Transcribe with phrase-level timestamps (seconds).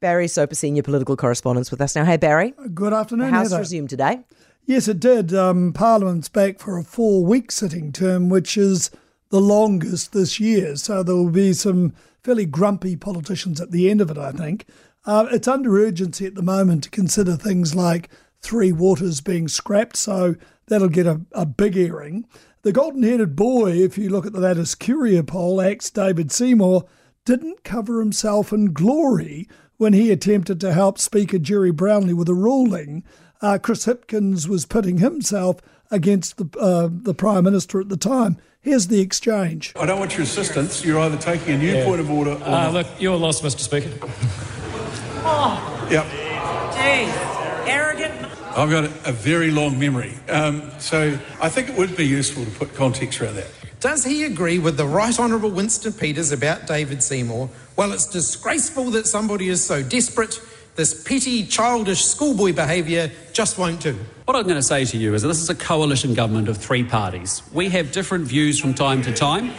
[0.00, 2.04] Barry Soper, senior political correspondent, with us now.
[2.04, 2.54] Hey, Barry.
[2.72, 3.26] Good afternoon.
[3.26, 3.58] The House Heather.
[3.60, 4.20] resumed today.
[4.64, 5.34] Yes, it did.
[5.34, 8.90] Um, Parliament's back for a four-week sitting term, which is
[9.30, 10.76] the longest this year.
[10.76, 14.18] So there will be some fairly grumpy politicians at the end of it.
[14.18, 14.66] I think
[15.04, 18.08] uh, it's under urgency at the moment to consider things like
[18.40, 19.96] Three Waters being scrapped.
[19.96, 20.36] So
[20.66, 22.26] that'll get a, a big airing.
[22.62, 26.84] The golden-headed boy, if you look at the latest Curia poll, ex David Seymour,
[27.28, 29.46] didn't cover himself in glory
[29.76, 33.04] when he attempted to help Speaker Gerry Brownlee with a ruling.
[33.42, 35.60] Uh, Chris Hipkins was pitting himself
[35.90, 38.38] against the, uh, the Prime Minister at the time.
[38.62, 39.74] Here's the exchange.
[39.78, 40.82] I don't want your assistance.
[40.82, 41.84] You're either taking a new yeah.
[41.84, 42.42] point of order or.
[42.42, 43.60] Uh, look, you're lost, Mr.
[43.60, 43.90] Speaker.
[45.22, 45.88] oh.
[45.90, 46.06] Yep.
[46.72, 47.68] Jeez.
[47.68, 48.14] Arrogant.
[48.56, 50.14] I've got a, a very long memory.
[50.30, 53.50] Um, so I think it would be useful to put context around that.
[53.80, 57.48] Does he agree with the Right Honourable Winston Peters about David Seymour?
[57.76, 60.40] Well, it's disgraceful that somebody is so desperate.
[60.74, 63.96] This petty, childish schoolboy behaviour just won't do.
[64.24, 66.56] What I'm going to say to you is that this is a coalition government of
[66.56, 67.40] three parties.
[67.52, 69.52] We have different views from time to time.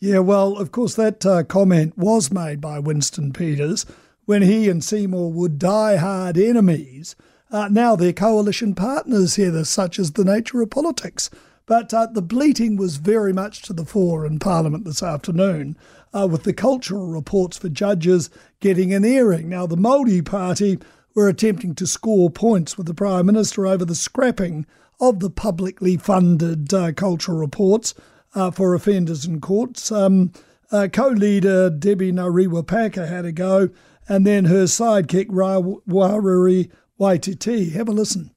[0.00, 3.86] Yeah, well, of course, that uh, comment was made by Winston Peters
[4.24, 7.14] when he and Seymour were die-hard enemies.
[7.52, 11.30] Uh, now they're coalition partners here, such as the nature of politics.
[11.66, 15.76] But uh, the bleating was very much to the fore in Parliament this afternoon,
[16.12, 18.28] uh, with the cultural reports for judges
[18.60, 19.48] getting an airing.
[19.48, 20.78] Now, the Māori Party
[21.14, 24.66] were attempting to score points with the Prime Minister over the scrapping
[25.00, 27.94] of the publicly funded uh, cultural reports
[28.34, 29.90] uh, for offenders in courts.
[29.90, 30.32] Um,
[30.70, 33.70] uh, co-leader Debbie Ngarewa had a go,
[34.08, 36.70] and then her sidekick Rawiri
[37.00, 37.72] Waititi.
[37.72, 38.32] Have a listen.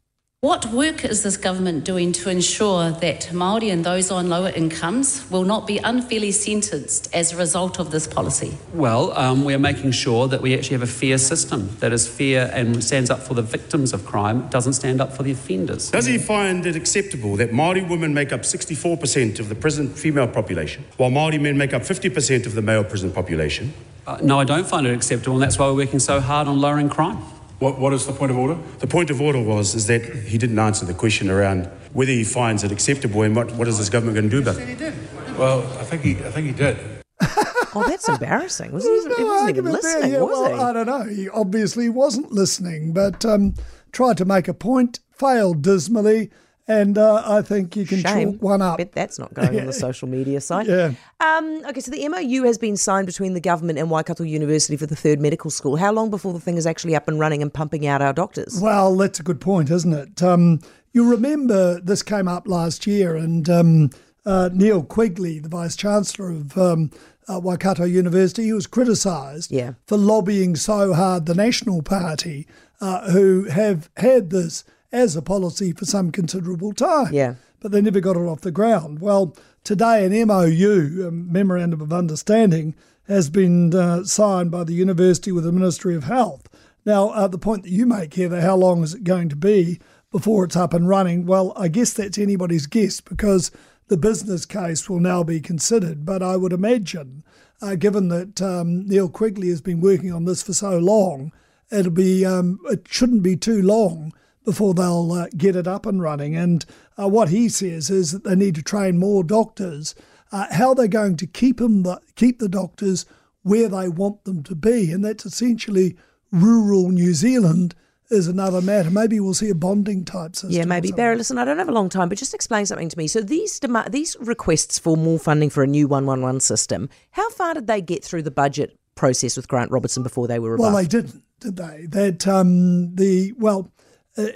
[0.47, 5.29] What work is this government doing to ensure that Māori and those on lower incomes
[5.29, 8.57] will not be unfairly sentenced as a result of this policy?
[8.73, 12.07] Well, um, we are making sure that we actually have a fair system that is
[12.07, 15.91] fair and stands up for the victims of crime, doesn't stand up for the offenders.
[15.91, 20.29] Does he find it acceptable that Māori women make up 64% of the prison female
[20.29, 23.73] population, while Māori men make up 50% of the male prison population?
[24.07, 26.61] Uh, no, I don't find it acceptable, and that's why we're working so hard on
[26.61, 27.17] lowering crime.
[27.59, 28.55] What, what is the point of order?
[28.79, 32.23] The point of order was is that he didn't answer the question around whether he
[32.23, 34.67] finds it acceptable and what, what is this government going to do about it.
[34.67, 34.93] He did.
[35.37, 36.77] Well, I think he, I think he did.
[37.21, 38.71] oh, that's embarrassing.
[38.71, 40.61] Was he, no he wasn't even listening, yeah, was well, he?
[40.61, 41.03] I don't know.
[41.03, 43.55] He obviously wasn't listening, but um,
[43.91, 46.29] tried to make a point, failed dismally,
[46.67, 48.33] and uh, I think you can Shame.
[48.33, 48.77] chalk one up.
[48.77, 50.67] Bet that's not going on the social media site.
[50.67, 50.91] Yeah.
[51.19, 54.85] Um, okay, so the MOU has been signed between the government and Waikato University for
[54.85, 55.77] the third medical school.
[55.77, 58.59] How long before the thing is actually up and running and pumping out our doctors?
[58.61, 60.21] Well, that's a good point, isn't it?
[60.21, 60.59] Um,
[60.91, 63.89] you remember this came up last year, and um,
[64.25, 66.91] uh, Neil Quigley, the Vice Chancellor of um,
[67.29, 69.73] uh, Waikato University, he was criticised yeah.
[69.85, 72.45] for lobbying so hard the National Party,
[72.81, 74.65] uh, who have had this
[74.97, 77.13] as a policy for some considerable time.
[77.13, 77.35] Yeah.
[77.59, 78.99] But they never got it off the ground.
[78.99, 82.75] Well, today an MOU, a Memorandum of Understanding,
[83.07, 86.49] has been uh, signed by the university with the Ministry of Health.
[86.85, 89.35] Now, uh, the point that you make here, that how long is it going to
[89.35, 89.79] be
[90.11, 91.25] before it's up and running?
[91.25, 93.51] Well, I guess that's anybody's guess because
[93.87, 96.05] the business case will now be considered.
[96.05, 97.23] But I would imagine,
[97.61, 101.31] uh, given that um, Neil Quigley has been working on this for so long,
[101.71, 104.13] it'll be um, it shouldn't be too long
[104.47, 106.33] before they'll uh, get it up and running.
[106.33, 106.65] And
[106.97, 109.93] uh, what he says is that they need to train more doctors.
[110.31, 113.05] Uh, how they're going to keep them, the, keep the doctors
[113.41, 115.97] where they want them to be, and that's essentially
[116.31, 117.75] rural New Zealand
[118.09, 118.89] is another matter.
[118.89, 120.51] Maybe we'll see a bonding type system.
[120.51, 120.93] Yeah, maybe.
[120.93, 123.07] Barry, listen, I don't have a long time, but just explain something to me.
[123.07, 127.53] So these dem- these requests for more funding for a new 111 system, how far
[127.53, 130.73] did they get through the budget process with Grant Robertson before they were rebuffed?
[130.73, 131.85] Well, they didn't, did they?
[131.89, 133.73] That um, the well,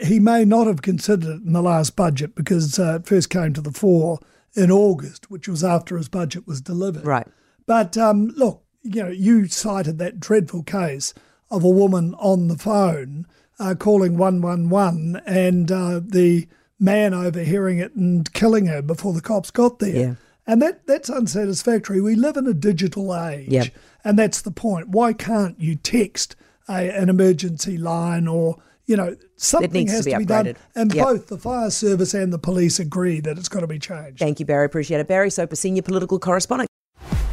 [0.03, 3.53] he may not have considered it in the last budget because uh, it first came
[3.53, 4.19] to the fore
[4.53, 7.05] in August, which was after his budget was delivered.
[7.05, 7.27] Right.
[7.65, 11.13] But um, look, you know, you cited that dreadful case
[11.49, 13.27] of a woman on the phone
[13.59, 16.47] uh, calling 111 and uh, the
[16.79, 19.95] man overhearing it and killing her before the cops got there.
[19.95, 20.15] Yeah.
[20.47, 22.01] And that, that's unsatisfactory.
[22.01, 23.49] We live in a digital age.
[23.49, 23.67] Yep.
[24.03, 24.89] And that's the point.
[24.89, 26.35] Why can't you text
[26.71, 28.57] a, an emergency line or
[28.87, 30.55] you know, something has to be, to be done.
[30.75, 31.05] And yep.
[31.05, 34.19] both the fire service and the police agree that it's got to be changed.
[34.19, 34.65] Thank you, Barry.
[34.65, 35.07] Appreciate it.
[35.07, 36.67] Barry Soper, senior political correspondent.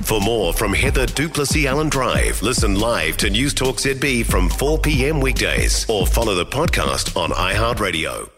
[0.02, 4.79] For more from Heather du Plessis-Allen Drive, listen live to News Talk ZB from 4
[4.79, 5.20] p.m.
[5.20, 8.31] weekdays or follow the podcast on iHeartRadio.